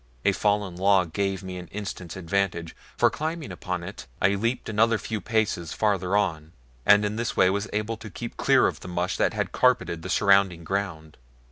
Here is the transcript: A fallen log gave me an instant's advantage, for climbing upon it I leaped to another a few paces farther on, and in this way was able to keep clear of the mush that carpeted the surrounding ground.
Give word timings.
A 0.25 0.31
fallen 0.31 0.75
log 0.77 1.13
gave 1.13 1.43
me 1.43 1.57
an 1.57 1.67
instant's 1.67 2.15
advantage, 2.15 2.75
for 2.97 3.11
climbing 3.11 3.51
upon 3.51 3.83
it 3.83 4.07
I 4.19 4.29
leaped 4.29 4.65
to 4.65 4.71
another 4.71 4.95
a 4.95 4.97
few 4.97 5.21
paces 5.21 5.73
farther 5.73 6.17
on, 6.17 6.53
and 6.87 7.05
in 7.05 7.17
this 7.17 7.37
way 7.37 7.51
was 7.51 7.67
able 7.71 7.97
to 7.97 8.09
keep 8.09 8.35
clear 8.35 8.65
of 8.65 8.79
the 8.79 8.87
mush 8.87 9.15
that 9.17 9.51
carpeted 9.51 10.01
the 10.01 10.09
surrounding 10.09 10.63
ground. 10.63 11.17